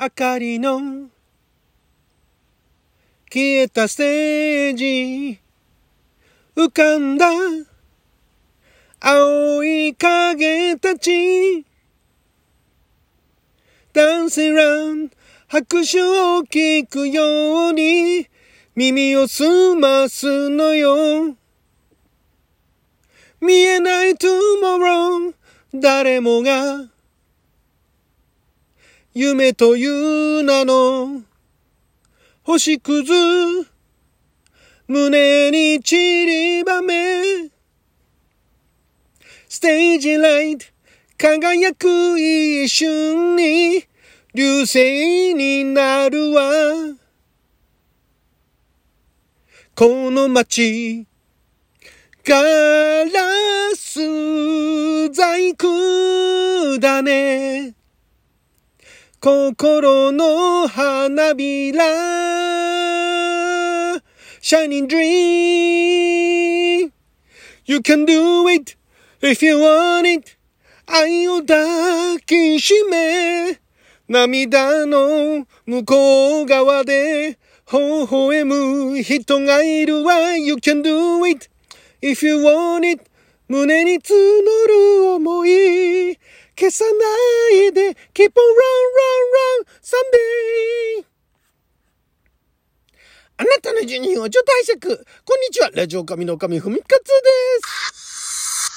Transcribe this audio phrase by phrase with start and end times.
[0.00, 1.08] 明かりの
[3.32, 5.40] 消えたステージ
[6.54, 7.26] 浮かんだ
[9.00, 11.66] 青い影たち
[13.92, 15.10] ダンスラン
[15.48, 18.28] 拍手を聞くように
[18.76, 21.34] 耳を澄ますのよ。
[23.40, 25.34] 見えないトゥモロー
[25.74, 26.88] 誰もが
[29.20, 31.22] 夢という名の
[32.44, 33.02] 星屑
[34.86, 37.50] 胸に散りばめ
[39.48, 40.66] ステージライト
[41.16, 41.88] 輝く
[42.20, 43.82] 一瞬に
[44.34, 46.52] 流星になるわ。
[49.74, 51.08] この街
[52.24, 53.10] ガラ
[53.74, 53.98] ス
[55.08, 57.77] 細工だね。
[59.20, 61.82] 心の花びら
[64.40, 66.92] Shining dream
[67.66, 68.76] You can do it
[69.20, 70.36] if you want it
[70.86, 73.58] 愛を抱きしめ
[74.06, 77.40] 涙の向こう側で
[77.72, 81.50] 微笑む人がいるわ You can do it
[82.00, 83.02] if you want it
[83.48, 84.14] 胸に募
[84.68, 86.16] る思い
[86.58, 86.90] 消さな
[87.68, 88.38] いで Keep on run run
[89.88, 90.02] run
[91.00, 91.04] someday
[93.38, 97.04] あなたの12分をちょっと拝借こんにちはラジオ神の神ふみかつで
[97.62, 98.68] す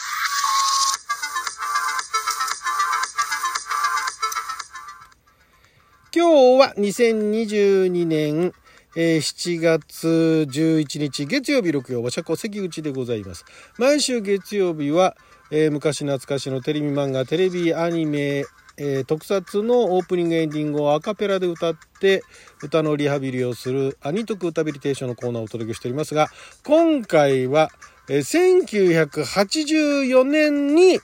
[6.13, 8.53] 今日は2022年
[8.93, 13.45] えー、7月11日月曜日6曜和社交関口でございます。
[13.77, 15.15] 毎週月曜日は、
[15.49, 18.43] えー、昔懐かしのテレビ漫画、テレビアニメ、
[18.83, 22.23] えー、特撮のオープニングエンディングをアカペラで歌って
[22.63, 26.29] 歌のリハビリをするアニトク歌ビリテーションのコーナーをお届けしておりますが
[26.63, 27.69] 今回は、
[28.09, 30.99] えー、1984年に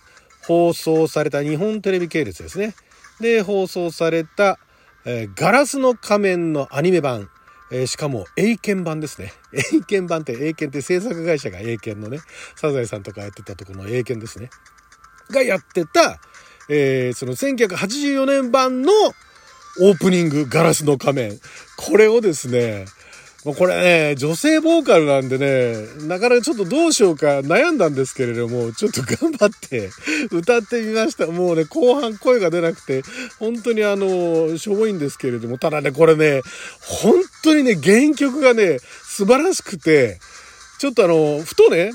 [0.48, 2.74] 放送された日本テレビ系列ですね
[3.22, 4.58] で放送された、
[5.06, 7.30] えー、ガラスの仮面のアニメ版
[7.70, 9.34] えー、しかも、英検版ですね。
[9.52, 12.22] 英検版って、英検って制作会社が英検のね、
[12.56, 14.50] サザエさんとかやってたとこの英検ですね。
[15.32, 16.22] がやってた、
[16.70, 18.92] えー、その1984年版の
[19.80, 21.40] オープニング、ガラスの仮面。
[21.78, 22.86] これをですね、
[23.44, 25.76] これね、女性ボーカルなんでね、
[26.08, 29.90] なかなかちょっとどうしようか悩んだんですけれども、ちょっと頑張って
[30.32, 31.28] 歌ってみました。
[31.28, 33.04] もうね、後半声が出なくて、
[33.40, 36.42] 本当にあの、しょぼいんですけれども、ただね、これね、
[36.82, 37.14] 本
[37.44, 40.20] 当にね、原曲がね、素晴らしくて、
[40.80, 41.92] ちょっとあの、ふとね、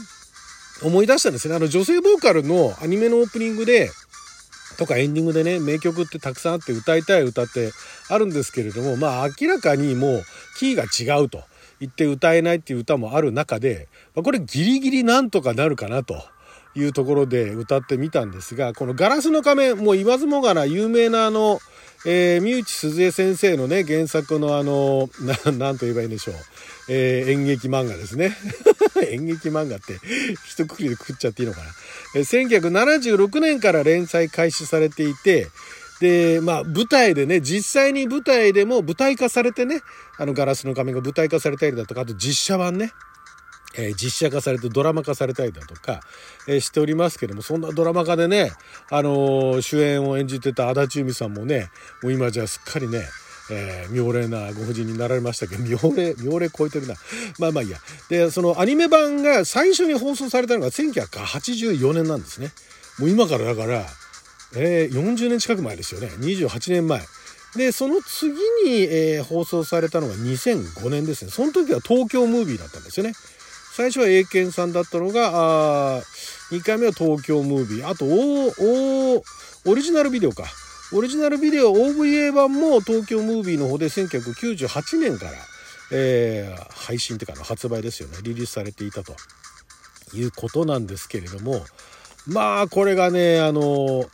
[0.82, 1.54] 思い出したんですね。
[1.54, 3.90] あの、女性ボーカルのアニメのオープニングで、
[4.76, 7.72] とかエンディングでね、名曲ってたくさんあって歌いたい歌って
[8.08, 10.24] あるんですけれども、まあ明らかにもう
[10.58, 11.42] キーが違うと
[11.80, 16.22] 言って歌えないっていう歌もある中で、これギリギリなんとかなるかなと。
[16.74, 21.60] いうところで歌ってみたんですが、このガラスの仮面、もう言わずもがな有名なあの、
[22.04, 25.08] えー、三内鈴江先生のね、原作のあの、
[25.58, 26.34] な、んと言えばいいんでしょう。
[26.88, 28.36] えー、演劇漫画ですね。
[29.08, 29.98] 演劇漫画って
[30.44, 31.66] 一括りで食っちゃっていいのかな。
[32.16, 35.48] えー、1976年から連載開始されていて、
[36.00, 39.82] で、まあ、舞台でね、実際に舞台でも舞台化されてね、
[40.18, 42.92] あの、ガラスの仮面が舞台化されたりだとか、あと実写版ね、
[43.76, 46.00] えー、実写化されてドラマ化されたりだとか、
[46.48, 48.52] えー、しておりますけども、そんなドラマ化でね、
[48.90, 51.70] あのー、主演を演じてた足立由美さんもね、
[52.02, 53.02] もう今じゃすっかりね、
[53.50, 56.94] え、妙齢なご婦人になられましたけど、妙齢、妙齢超えてるな。
[57.38, 57.78] まあまあいいや。
[58.08, 62.50] で、そのアニメ版が最初に放送されたのが1984年なんですね。
[62.98, 63.84] もう今からだから、
[64.54, 66.08] えー、40年近く前ですよね。
[66.18, 67.02] 28年前。
[67.56, 68.32] で、その次
[68.64, 71.30] に、え、放送されたのが2005年ですね。
[71.30, 73.12] その時は東京ムービーだったんですよね。
[73.74, 76.02] 最初は英検さんだったのが、あ
[76.50, 77.88] 2回目は東京ムービー。
[77.88, 79.24] あと、お、
[79.70, 80.44] オリジナルビデオか。
[80.92, 85.32] オリジナルビデオ OVA 版も東京ムービーの方で1998年から、
[85.90, 88.18] えー、配信っていうか発売ですよね。
[88.22, 89.14] リリースされていたと
[90.12, 91.64] いうことなんですけれども、
[92.26, 94.04] まあ、これがね、あの、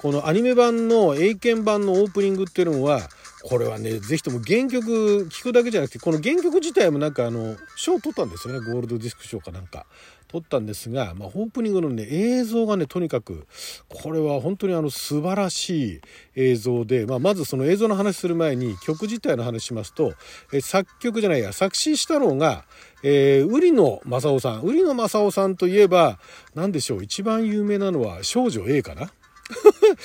[0.00, 3.00] このアニメ版の英検版のオープニングっていうのは、
[3.48, 8.60] これはね、ぜひとも原曲聴くだけじゃなくて、この原曲自体もなんかあの、賞を取ったんですよね。
[8.60, 9.86] ゴールドディスク賞かなんか。
[10.28, 13.46] 撮ったんですが、まあ、オープニングのね、映像がね、とにかく、
[13.88, 16.00] これは本当にあの、素晴らしい
[16.36, 20.12] 映像で、まあ、まずその映像の話する前に、曲自体の話しますと、
[20.52, 22.66] え作曲じゃないや、作詞したのが、
[23.02, 24.60] えー、売野正夫さん。
[24.60, 26.18] 売野正夫さんといえば、
[26.54, 29.10] 何でしょう、一番有名なのは、少女 A かな？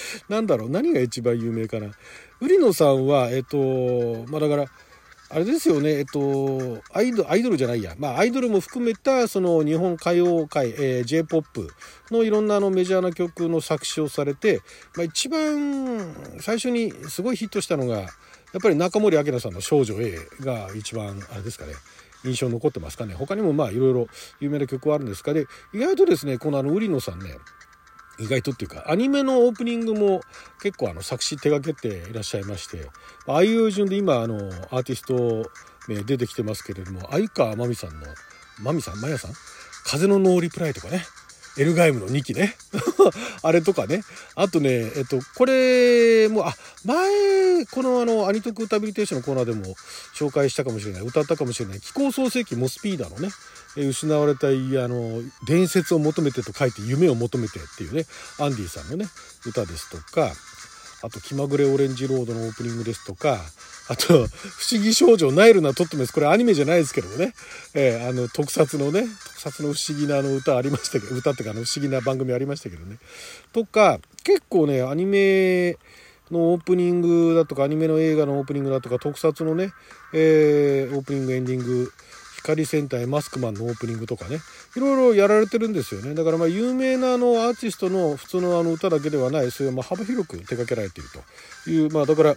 [0.29, 1.91] なんだろう何が一番有名かな。
[2.41, 4.65] 売野さんはえっとまあだから
[5.29, 11.69] あれですよね、えっと、アイドアイドルじゃないや、まあ、アイドルも含めたその日本歌謡界、えー、J−POP
[12.11, 14.61] のいろんなあのメジャーな曲の作詞をされて、
[14.95, 18.07] まあ、一番最初にすごいヒットしたのがや
[18.59, 21.73] っぱり中森明菜さんの「少女 A」が一番あれですかね。
[22.25, 23.13] 印象残ってますかね。
[23.13, 24.07] 他にもまあいろいろ
[24.39, 27.35] 有名な曲はあるんですがで意外とですねこのあの売野さんね
[28.19, 30.21] 意外とっていうかアニメのオープニングも
[30.61, 32.89] 結構あの作詞手がけていらっしゃいまして
[33.27, 35.49] ああいう順で今あのアーティスト
[35.87, 38.05] 名出てきてますけれども鮎川真美さんの
[38.61, 39.31] 真美さん真矢さん？
[39.85, 41.03] 風のノーリプライとかね。
[41.57, 42.55] エルガイムの2期ね。
[43.43, 44.03] あれとかね。
[44.35, 49.75] あとねえっとこれもあ前このあのアニトクタビリテーションのコーナーでも
[50.15, 51.01] 紹介したかもしれない。
[51.01, 51.79] 歌ったかもしれない。
[51.79, 53.29] 気候創世記モスピーダのね。
[53.75, 58.05] 失われたあの伝説を求めてと書いて夢を求めてっていうね。
[58.39, 59.07] アンディさんのね
[59.45, 60.31] 歌ですとか
[61.01, 63.39] あと気まぐれオレンジロードのオープニングですとか
[63.93, 67.33] あと不思議少女ナイルなトットメスこれアニメじゃないですけどもね、
[67.75, 72.97] えー、あの特撮のね特撮の不思議なあの歌ありましたけど歌ってかあの不思議な番組ありましたけどね。
[73.51, 75.77] とか結構ねアニメ
[76.31, 79.71] のオープニングだとかアニメの映画のオープニングだとか特撮のね、
[80.13, 81.91] えー、オープニングエンディング
[82.37, 84.39] 光戦隊マスクマンのオープニングとかね。
[84.75, 86.13] いろいろやられてるんですよね。
[86.13, 91.09] だからまあ有名なあのアーティストの普通のあの歌だけではないそういうま幅広く手掛けられている
[91.63, 92.35] というまあだから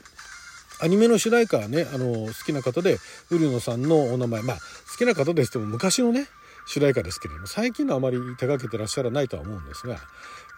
[0.80, 2.98] アニメの主題歌はねあの好きな方で
[3.30, 4.56] ウルノさんのお名前まあ
[4.90, 6.26] 好きな方ですとも昔のね
[6.68, 9.98] 主題歌ですけれども最近のあまり手がけてらっしゃらないとは思うんですが、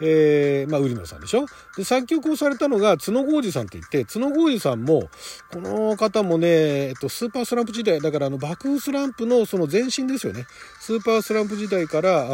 [0.00, 1.44] えー、まあ売野さんでしょ？
[1.76, 5.10] で作曲をされたのが角浩二さんといって角浩二さんも
[5.52, 6.48] この方もね、
[6.88, 10.46] えっと、スーパースランプ時代だからあの爆風スランプのその前身ですよね。
[10.80, 12.26] スーパースランプ時代からあ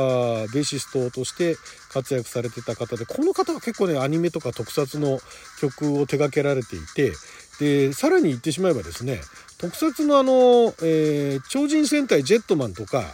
[0.55, 1.57] ベーシストとして
[1.93, 5.19] 活躍されてた方でこの方は結構ねアニメとか特撮の
[5.61, 7.13] 曲を手掛けられていて
[7.61, 9.21] でさらに言ってしまえばですね
[9.59, 13.05] 特撮のあの、えー、超人戦隊ジェットマンとか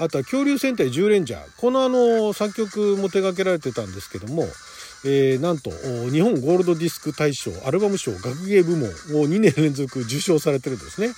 [0.00, 4.44] あとは恐竜戦隊10レンジャーこのあの作曲も手掛けられてたんですけども、
[5.04, 5.70] えー、なんと
[6.10, 8.92] 日本ゴールドディスク大賞アルバム賞学芸部門を
[9.28, 11.08] 2年連続受賞されてるんですね。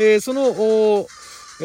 [0.00, 1.06] えー、その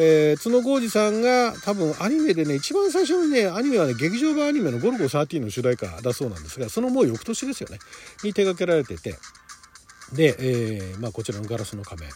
[0.00, 7.78] えー、角浩二さんが多分アニメでね一番最初にねアニメはね劇場版アニメの「ゴルゴ13」の主題歌だそうなんですがそのもう翌年ですよね
[8.22, 9.18] に手掛けられてて
[10.12, 12.10] で、えーまあ、こちらの「ガラスの仮面」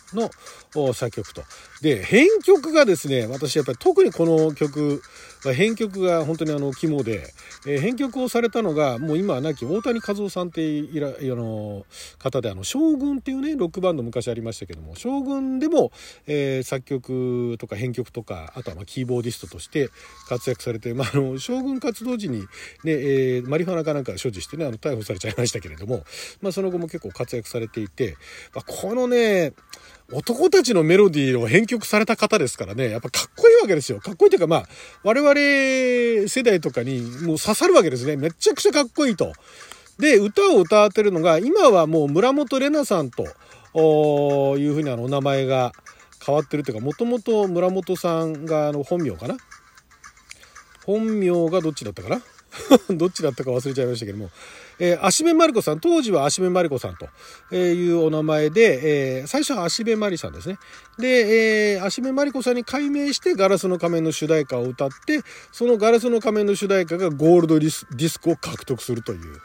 [0.74, 1.42] の作曲と。
[1.82, 5.02] で編曲がですね私やっぱり特にこの曲
[5.50, 7.34] 編曲が本当にあの肝で、
[7.66, 11.84] えー、編曲をされたのがもう今は亡き大谷和夫さんっていらあの
[12.18, 15.90] 方であの将軍っていうねロックバンド昔ありましたけども将軍でも、
[16.28, 19.88] えー、作曲とか編曲とかあとはまあキーボーディストとして
[20.28, 22.46] 活躍されて、まあ、あの将軍活動時にね、
[22.84, 26.04] えー、マリファナかなんか所持してねあの逮捕されちゃいましたけれども、
[26.40, 28.16] まあ、その後も結構活躍されていて、
[28.54, 29.52] ま、このね
[30.12, 34.00] 男たちのメロディーを編曲された方ですからね、やっぱかっこいいわけですよ。
[34.00, 34.68] かっこいいというかまあ、
[35.04, 38.16] 我々世代とかにもう刺さるわけですね。
[38.16, 39.32] めちゃくちゃかっこいいと。
[39.98, 43.22] で、歌を歌ってるのが、今はもう村本玲奈さんと
[44.58, 45.72] いうふうにあのお名前が
[46.24, 49.36] 変わってるというか、もともと村本さんがあの本名かな？
[50.84, 52.22] 本名がどっちだったかな？
[52.90, 54.30] どっちだったか忘れちゃいましたけども、
[54.78, 60.58] えー、足部まりこさん、当時は足部まりこさんというお名前で、えー、最初は足部まりさんですね。
[60.98, 69.40] で、えー、足部まりこさんに改名してガラスの仮面の主題歌を歌って、そのガラスの仮面の主題歌がゴールドディスクを獲得するという。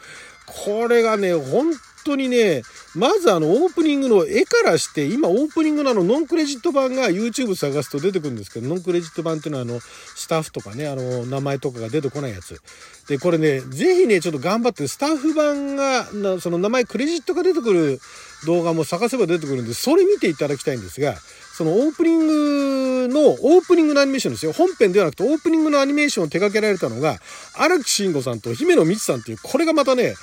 [0.45, 1.73] これがね、本
[2.07, 2.63] 当にね、
[2.95, 12.61] まずあのオープニングの絵からして、今オープニングのあのノンクレジット版が YouTube 探すと出てくるんですけど、ノンクレジット版っていうのはあのスタッフとかね、あの名前とかが出てこないやつ。
[13.07, 16.07] で、これね、ぜひね、ちょっと頑張ってスタッフ版が、
[16.39, 17.99] その名前クレジットが出てくる
[18.45, 21.15] 動画も探せば出てくるんで、それ見ていただきたいんですが、
[21.57, 24.53] そのオープニングの、オープニングのアニメーションですよ。
[24.53, 27.19] 本編ではなくてオープニングのアニメーションを手掛けられたのが、
[27.55, 30.13] 荒木伸吾さんと姫野美智さんっていう、これがまたね、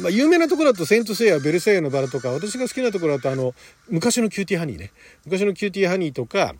[0.00, 3.54] まあ、有名なところだと聖闘士星矢、ベルサイユのばらとか、私が好きなところだとあの、
[3.88, 4.92] 昔のキューティーハニーね。
[5.24, 6.54] 昔のキューティーハニーとか、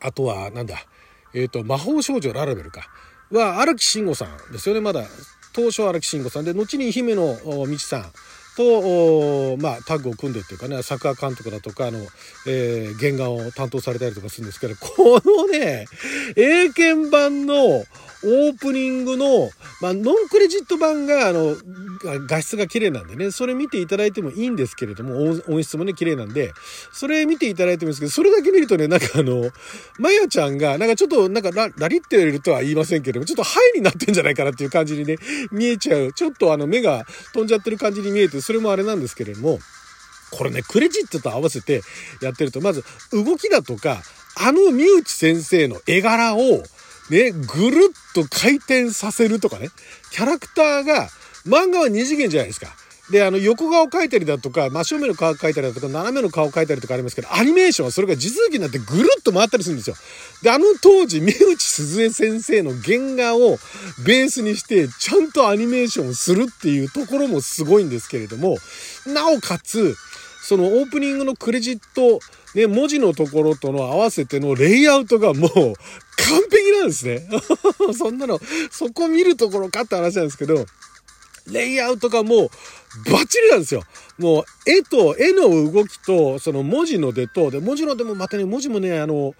[0.00, 0.76] あとは、なんだ、
[1.34, 2.88] えっ、ー、と、魔法少女ララベルか。
[3.30, 5.04] は、荒木慎吾さんですよね、まだ。
[5.52, 8.12] 当初荒木慎吾さんで、後に姫野道さん
[8.56, 11.98] と、まあ、タッグを組んでっていうかね、サッカー監督だとか、あの、
[12.46, 15.86] えー、原画を担当されたりとかするんですけど、このね、
[16.36, 17.84] 英検版の、
[18.24, 19.50] オープニングの、
[19.82, 21.56] まあ、ノンクレジット版が、あの、
[22.26, 25.14] 画質が綺麗なんでね、それ見ていただいてもいいんですけれども、
[25.46, 26.52] 音質もね、綺麗なんで、
[26.92, 29.50] それ見ていただいてもいいんですけど、それだけ見るとね、なんかあの、
[29.98, 35.16] まやちゃんが、なんかちょっと、なんかララリってるとは言いませんけれども、ちょっとハイになってんじゃないかなっていう感じにね、
[35.52, 36.12] 見えちゃう。
[36.12, 39.58] ちょっとあの、目が飛んじゃってる感じに見えて、それもあれなんですけれども、
[40.30, 41.82] これね、クレジットと合わせて
[42.20, 44.02] やってると、まず動きだとか、
[44.36, 46.62] あの三内先生の絵柄を、
[47.10, 49.68] ね、ぐるっと回転させるとかね、
[50.10, 51.08] キャラクターが、
[51.46, 52.68] 漫画は二次元じゃないですか。
[53.10, 59.96] で、あの、横顔描いたりだとか、真正面の顔描いたりだとか、斜めの顔描いたりとかありますけど、アニメーションはそれが地続きになってぐるっと回ったりするんですよ。
[60.42, 63.58] で、あの当時、三内鈴江先生の原画を
[64.06, 68.56] ベースにして、ちゃんとアニメーションをするっていうところもすごいんですけれども、
[69.06, 69.96] なおかつ、
[70.42, 72.20] そのオープニングのクレジット、
[72.54, 75.74] ね、文字のところとの合わせてのレイアウトがもう完
[76.50, 77.26] 璧なんですね。
[77.96, 80.64] そんなの、そこ見るところかって話なんですけど、
[81.50, 82.48] レイアウトがもう
[83.10, 83.82] バッチリなんですよ。
[84.18, 89.34] もう絵と、絵の動きと、その文字の出と、で、文字の出もまたね、文字もね、あの、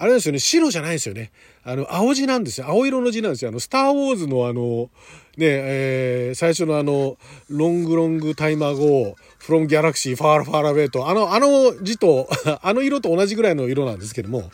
[0.00, 1.30] あれですよね、白じゃないですよね。
[1.62, 2.66] あの、青字なんですよ。
[2.68, 3.50] 青色の字なんですよ。
[3.50, 4.88] あの、スターウォーズのあの、
[5.36, 7.18] ね、えー、最初のあの、
[7.50, 12.30] ロングロングタイマー号、from galaxy far far away と、あの、あの字と、
[12.62, 14.50] あの色と同じぐらいの色なんですけども、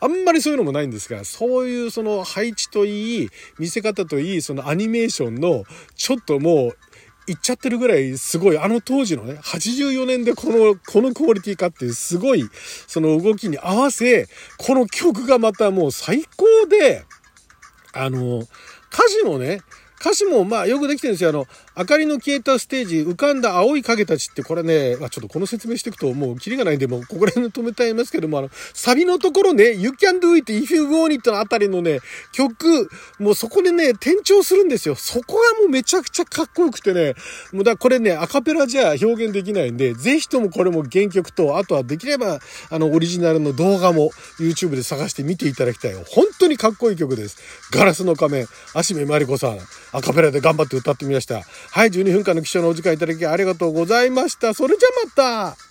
[0.00, 5.64] あんまりそういうのもないんですが、そういうその配置といい、見せ方といい、そのアニメーションの、
[5.96, 6.76] ちょっともう、
[7.30, 12.44] いっちゃってるぐらいすごい、あの当時のね、84年でこの、このクオリティかっていうすごい、
[12.86, 14.26] その動きに合わせ、
[14.58, 17.04] この曲がまたもう最高で、
[17.92, 18.38] あの、
[18.92, 19.60] 歌詞もね、
[20.00, 21.30] 歌詞もまあよくできてるんですよ。
[21.30, 21.46] あの、
[21.80, 32.00] 明かりの消えたステージ、浮かんだ青い影たちってこれね、まあ、ちょっとこの説明していくともうキリがないんで、もうここら辺で止めてありますけども、あの、サビのところね、You can do it if you want it のあたりのね、
[32.32, 34.94] 曲、もうそこでね、転調するんですよ。
[34.94, 37.14] そこがもうめちゃくちゃかっこよくてね、
[37.50, 45.94] もうだこれね、アカペラじゃ表現できないんで、ぜひともこれも原曲と、あとはできれば、あの、オリジナルの動画も YouTube で探して見ていただきたい。
[45.94, 47.38] 本当にかっこいい曲です。
[47.70, 49.58] ガラスの仮面、足目まりこさん、
[49.92, 51.40] アカペラで頑張って歌ってみました。
[51.72, 54.54] はい、12分間の貴重なお時間いただきありがとうございました。
[54.54, 55.69] それじゃまた